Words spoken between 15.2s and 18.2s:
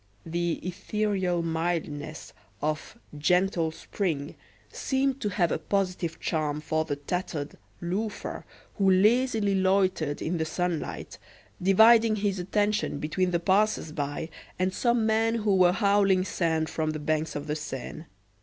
who were hauling sand from the banks of the Seine.